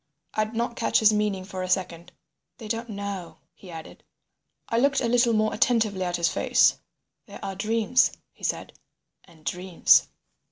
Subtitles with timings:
[0.33, 2.11] I did not catch his meaning for a second.
[2.57, 4.03] "They don't know," he added.
[4.67, 6.79] I looked a little more attentively at his face.
[7.27, 8.73] "There are dreams," he said,
[9.25, 10.07] "and dreams."